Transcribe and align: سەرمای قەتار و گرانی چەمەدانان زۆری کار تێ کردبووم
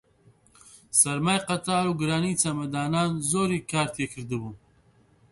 سەرمای 0.99 1.39
قەتار 1.47 1.85
و 1.87 1.97
گرانی 2.01 2.39
چەمەدانان 2.41 3.11
زۆری 3.31 3.65
کار 3.71 3.87
تێ 3.95 4.05
کردبووم 4.13 4.55